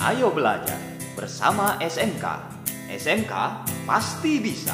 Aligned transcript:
Ayo 0.00 0.32
belajar 0.32 0.80
bersama 1.12 1.76
SMK. 1.76 2.24
SMK 2.88 3.32
pasti 3.84 4.40
bisa. 4.40 4.72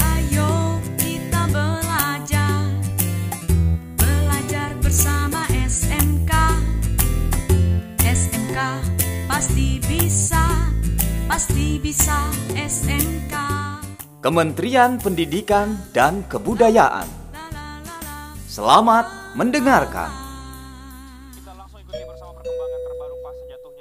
Ayo 0.00 0.80
kita 0.96 1.44
belajar 1.52 2.72
Belajar 4.00 4.72
bersama 4.80 5.44
SMK 5.52 6.32
SMK 8.00 8.58
pasti 9.28 9.76
bisa 9.84 10.72
Pasti 11.28 11.76
bisa 11.84 12.32
SMK 12.56 13.34
Kementerian 14.24 14.96
Pendidikan 14.96 15.76
dan 15.92 16.24
Kebudayaan. 16.32 17.04
Selamat 18.48 19.36
mendengarkan. 19.36 20.21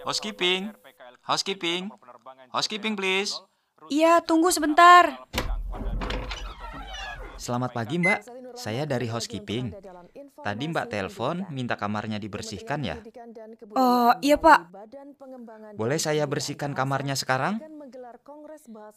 Housekeeping, 0.01 0.73
housekeeping, 1.21 1.81
housekeeping 2.49 2.93
please. 2.97 3.37
Iya, 3.89 4.21
tunggu 4.21 4.49
sebentar. 4.49 5.25
Selamat 7.41 7.73
pagi 7.73 7.97
mbak, 7.97 8.21
saya 8.53 8.85
dari 8.85 9.09
housekeeping. 9.09 9.73
Tadi 10.41 10.63
mbak 10.69 10.93
telepon 10.93 11.45
minta 11.49 11.73
kamarnya 11.73 12.21
dibersihkan 12.21 12.85
ya? 12.85 12.97
Oh, 13.73 14.13
iya 14.21 14.37
Pak. 14.37 14.69
Boleh 15.73 15.97
saya 15.97 16.29
bersihkan 16.29 16.77
kamarnya 16.77 17.17
sekarang? 17.17 17.57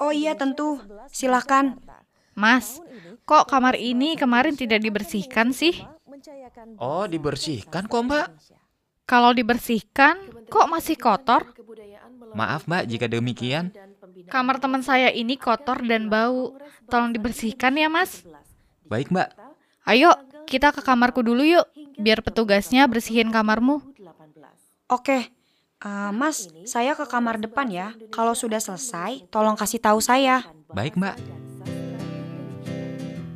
Oh 0.00 0.12
iya 0.12 0.36
tentu. 0.36 0.80
Silahkan. 1.08 1.80
Mas, 2.36 2.82
kok 3.24 3.48
kamar 3.48 3.80
ini 3.80 4.18
kemarin 4.20 4.58
tidak 4.58 4.84
dibersihkan 4.84 5.56
sih? 5.56 5.80
Oh 6.76 7.08
dibersihkan 7.08 7.88
kok 7.88 8.04
mbak. 8.04 8.28
Kalau 9.04 9.36
dibersihkan, 9.36 10.16
kok 10.48 10.66
masih 10.72 10.96
kotor? 10.96 11.52
Maaf 12.32 12.64
mbak 12.64 12.88
jika 12.88 13.06
demikian. 13.06 13.70
Kamar 14.32 14.56
teman 14.58 14.80
saya 14.80 15.12
ini 15.12 15.36
kotor 15.36 15.84
dan 15.84 16.08
bau. 16.08 16.56
Tolong 16.88 17.12
dibersihkan 17.12 17.76
ya, 17.76 17.92
Mas. 17.92 18.24
Baik 18.88 19.12
mbak, 19.12 19.32
Ayo, 19.84 20.16
kita 20.48 20.72
ke 20.72 20.80
kamarku 20.80 21.20
dulu 21.20 21.44
yuk, 21.44 21.68
biar 22.00 22.24
petugasnya 22.24 22.88
bersihin 22.88 23.28
kamarmu. 23.28 23.84
Oke. 24.88 25.28
Eh, 25.84 26.10
mas, 26.16 26.48
saya 26.64 26.96
ke 26.96 27.04
kamar 27.04 27.36
depan 27.36 27.68
ya. 27.68 27.92
Kalau 28.08 28.32
sudah 28.32 28.56
selesai, 28.56 29.28
tolong 29.28 29.52
kasih 29.52 29.84
tahu 29.84 30.00
saya. 30.00 30.40
baik 30.72 30.96
mbak. 30.96 31.20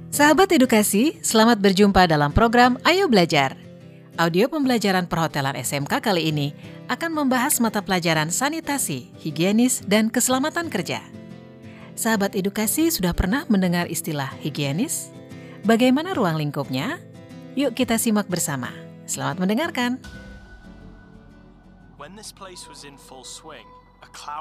Sahabat 0.09 0.49
edukasi, 0.57 1.21
selamat 1.21 1.61
berjumpa 1.61 2.09
dalam 2.09 2.33
program 2.33 2.81
Ayo 2.89 3.13
Belajar. 3.13 3.68
Audio 4.19 4.51
pembelajaran 4.51 5.07
perhotelan 5.07 5.55
SMK 5.55 6.03
kali 6.03 6.35
ini 6.35 6.51
akan 6.91 7.23
membahas 7.23 7.63
mata 7.63 7.79
pelajaran 7.79 8.35
sanitasi, 8.35 9.15
higienis, 9.23 9.79
dan 9.87 10.11
keselamatan 10.11 10.67
kerja. 10.67 10.99
Sahabat 11.95 12.35
edukasi 12.35 12.91
sudah 12.91 13.15
pernah 13.15 13.47
mendengar 13.47 13.87
istilah 13.87 14.35
higienis? 14.43 15.15
Bagaimana 15.63 16.19
ruang 16.19 16.35
lingkupnya? 16.35 16.99
Yuk 17.55 17.79
kita 17.79 17.95
simak 17.95 18.27
bersama. 18.27 18.75
Selamat 19.07 19.39
mendengarkan. 19.39 20.03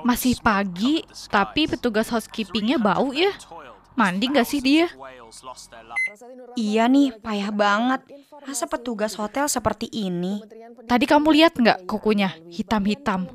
Masih 0.02 0.42
pagi, 0.42 1.06
tapi 1.30 1.70
petugas 1.70 2.10
housekeepingnya 2.10 2.82
bau 2.82 3.14
ya. 3.14 3.30
Mandi 3.98 4.30
nggak 4.30 4.46
sih 4.46 4.62
dia? 4.62 4.86
Iya 6.54 6.86
nih, 6.86 7.18
payah 7.18 7.50
banget. 7.50 8.02
Masa 8.46 8.70
petugas 8.70 9.18
hotel 9.18 9.50
seperti 9.50 9.90
ini? 9.90 10.46
Tadi 10.86 11.10
kamu 11.10 11.34
lihat 11.34 11.58
nggak 11.58 11.90
kukunya 11.90 12.30
hitam-hitam? 12.54 13.26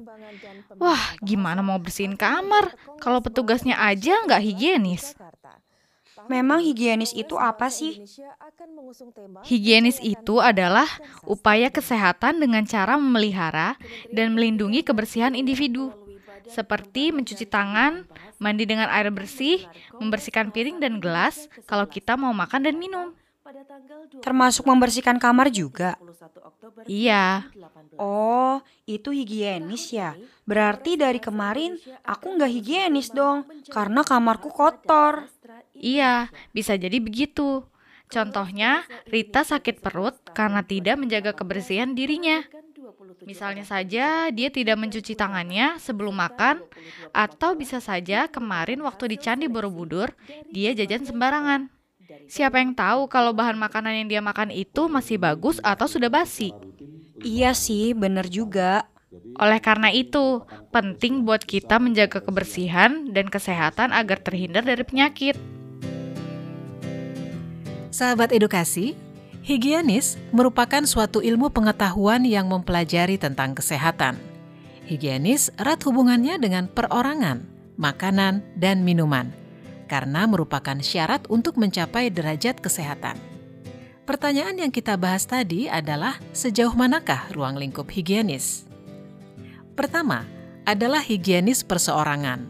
Wah, 0.79 1.19
gimana 1.19 1.61
mau 1.61 1.83
bersihin 1.83 2.15
kamar 2.15 2.73
kalau 3.03 3.19
petugasnya 3.19 3.77
aja 3.77 4.23
nggak 4.23 4.41
higienis? 4.41 5.19
Memang 6.31 6.63
higienis 6.63 7.11
itu 7.19 7.35
apa 7.35 7.67
sih? 7.67 7.99
Higienis 9.43 9.99
itu 9.99 10.39
adalah 10.39 10.87
upaya 11.27 11.67
kesehatan 11.67 12.39
dengan 12.39 12.63
cara 12.63 12.95
memelihara 12.95 13.75
dan 14.15 14.39
melindungi 14.39 14.87
kebersihan 14.87 15.35
individu, 15.35 15.91
seperti 16.49 17.15
mencuci 17.15 17.47
tangan, 17.47 18.07
mandi 18.43 18.65
dengan 18.67 18.91
air 18.91 19.13
bersih, 19.15 19.67
membersihkan 19.99 20.51
piring 20.51 20.83
dan 20.83 20.99
gelas 20.99 21.47
kalau 21.69 21.87
kita 21.87 22.19
mau 22.19 22.35
makan 22.35 22.67
dan 22.67 22.77
minum. 22.79 23.15
Termasuk 24.25 24.65
membersihkan 24.65 25.21
kamar 25.21 25.53
juga. 25.53 25.99
Iya, 26.89 27.47
Oh, 28.01 28.65
itu 28.89 29.13
higienis 29.13 29.93
ya. 29.93 30.17
Berarti 30.49 30.97
dari 30.97 31.21
kemarin 31.21 31.77
aku 32.07 32.39
nggak 32.39 32.53
higienis 32.53 33.13
dong, 33.13 33.45
karena 33.69 34.01
kamarku 34.01 34.49
kotor. 34.49 35.29
iya, 35.77 36.31
bisa 36.57 36.79
jadi 36.79 36.97
begitu. 37.03 37.67
Contohnya, 38.13 38.85
Rita 39.09 39.41
sakit 39.41 39.81
perut 39.81 40.17
karena 40.37 40.61
tidak 40.61 41.01
menjaga 41.01 41.33
kebersihan 41.33 41.97
dirinya. 41.97 42.45
Misalnya 43.23 43.63
saja 43.69 44.33
dia 44.33 44.49
tidak 44.49 44.81
mencuci 44.81 45.13
tangannya 45.13 45.77
sebelum 45.77 46.17
makan, 46.17 46.65
atau 47.13 47.53
bisa 47.53 47.79
saja 47.79 48.27
kemarin 48.27 48.81
waktu 48.81 49.13
di 49.13 49.17
Candi 49.21 49.47
Borobudur 49.47 50.11
dia 50.49 50.73
jajan 50.73 51.05
sembarangan. 51.05 51.69
Siapa 52.29 52.61
yang 52.61 52.73
tahu 52.77 53.09
kalau 53.09 53.33
bahan 53.33 53.57
makanan 53.57 54.05
yang 54.05 54.09
dia 54.09 54.23
makan 54.25 54.53
itu 54.53 54.89
masih 54.89 55.17
bagus 55.21 55.61
atau 55.65 55.89
sudah 55.89 56.13
basi? 56.13 56.53
Iya 57.23 57.55
sih, 57.55 57.95
bener 57.95 58.27
juga. 58.29 58.89
Oleh 59.37 59.61
karena 59.61 59.93
itu, 59.93 60.41
penting 60.73 61.29
buat 61.29 61.45
kita 61.45 61.77
menjaga 61.77 62.25
kebersihan 62.25 63.13
dan 63.13 63.29
kesehatan 63.29 63.93
agar 63.93 64.21
terhindar 64.21 64.65
dari 64.65 64.83
penyakit. 64.85 65.37
Sahabat 67.93 68.33
edukasi, 68.33 68.97
higienis 69.43 70.17
merupakan 70.31 70.87
suatu 70.87 71.19
ilmu 71.19 71.51
pengetahuan 71.51 72.23
yang 72.23 72.47
mempelajari 72.47 73.19
tentang 73.19 73.59
kesehatan. 73.59 74.17
Higienis 74.87 75.51
erat 75.59 75.83
hubungannya 75.83 76.39
dengan 76.39 76.71
perorangan, 76.71 77.43
makanan, 77.75 78.43
dan 78.55 78.87
minuman, 78.87 79.35
karena 79.91 80.27
merupakan 80.31 80.79
syarat 80.79 81.27
untuk 81.27 81.59
mencapai 81.59 82.11
derajat 82.11 82.63
kesehatan. 82.63 83.19
Pertanyaan 84.03 84.59
yang 84.59 84.73
kita 84.75 84.99
bahas 84.99 85.27
tadi 85.27 85.71
adalah 85.71 86.19
sejauh 86.35 86.75
manakah 86.75 87.31
ruang 87.31 87.55
lingkup 87.55 87.87
higienis? 87.91 88.67
Pertama, 89.79 90.27
adalah 90.67 91.03
higienis 91.03 91.63
perseorangan, 91.63 92.47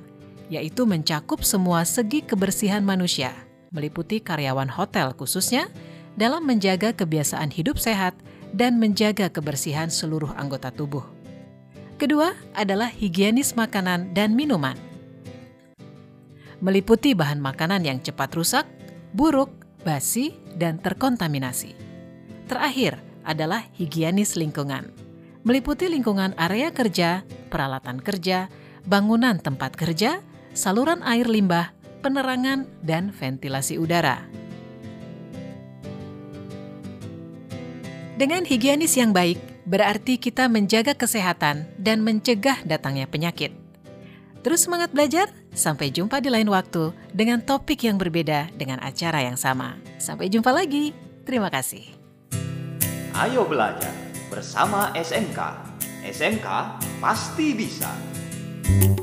yaitu 0.53 0.85
mencakup 0.85 1.45
semua 1.45 1.85
segi 1.85 2.25
kebersihan 2.25 2.85
manusia, 2.85 3.33
meliputi 3.73 4.21
karyawan 4.21 4.69
hotel 4.69 5.13
khususnya, 5.17 5.69
dalam 6.17 6.45
menjaga 6.45 6.93
kebiasaan 6.93 7.49
hidup 7.53 7.81
sehat 7.81 8.12
dan 8.53 8.77
menjaga 8.77 9.33
kebersihan 9.33 9.89
seluruh 9.89 10.33
anggota 10.37 10.69
tubuh. 10.69 11.05
Kedua 11.97 12.34
adalah 12.53 12.91
higienis 12.91 13.55
makanan 13.55 14.12
dan 14.12 14.34
minuman. 14.34 14.75
Meliputi 16.62 17.15
bahan 17.15 17.43
makanan 17.43 17.83
yang 17.83 17.99
cepat 17.99 18.34
rusak, 18.39 18.67
buruk, 19.15 19.50
basi, 19.83 20.34
dan 20.55 20.78
terkontaminasi. 20.78 21.75
Terakhir 22.47 22.99
adalah 23.23 23.67
higienis 23.75 24.34
lingkungan. 24.39 24.91
Meliputi 25.43 25.91
lingkungan 25.91 26.39
area 26.39 26.71
kerja, 26.71 27.27
peralatan 27.50 27.99
kerja, 27.99 28.47
bangunan 28.87 29.43
tempat 29.43 29.75
kerja, 29.75 30.23
saluran 30.55 31.03
air 31.03 31.27
limbah, 31.27 31.75
penerangan, 32.03 32.67
dan 32.83 33.11
ventilasi 33.11 33.79
udara. 33.79 34.42
Dengan 38.12 38.45
higienis 38.45 39.00
yang 39.00 39.17
baik, 39.17 39.41
berarti 39.65 40.21
kita 40.21 40.45
menjaga 40.45 40.93
kesehatan 40.93 41.64
dan 41.81 42.05
mencegah 42.05 42.61
datangnya 42.69 43.09
penyakit. 43.09 43.56
Terus 44.44 44.69
semangat 44.69 44.93
belajar, 44.93 45.32
sampai 45.56 45.88
jumpa 45.88 46.20
di 46.20 46.29
lain 46.29 46.50
waktu 46.53 46.93
dengan 47.14 47.41
topik 47.41 47.87
yang 47.88 47.97
berbeda 47.97 48.53
dengan 48.53 48.82
acara 48.85 49.25
yang 49.25 49.41
sama. 49.41 49.81
Sampai 49.97 50.29
jumpa 50.29 50.53
lagi, 50.53 50.93
terima 51.25 51.49
kasih. 51.49 51.88
Ayo 53.17 53.49
belajar 53.49 53.94
bersama 54.29 54.93
SMK. 54.93 55.38
SMK 56.05 56.49
pasti 57.00 57.56
bisa. 57.56 57.88
Ayo 58.67 59.01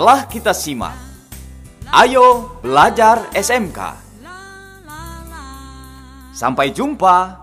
Telah 0.00 0.24
kita 0.24 0.56
simak. 0.56 0.96
Ayo 1.92 2.56
belajar 2.64 3.28
SMK. 3.36 4.00
Sampai 6.32 6.72
jumpa 6.72 7.39